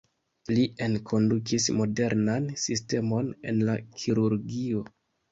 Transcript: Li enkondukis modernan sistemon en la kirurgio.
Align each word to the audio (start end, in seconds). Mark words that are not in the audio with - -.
Li 0.51 0.61
enkondukis 0.83 1.67
modernan 1.79 2.47
sistemon 2.61 3.29
en 3.51 3.61
la 3.69 3.75
kirurgio. 3.99 4.81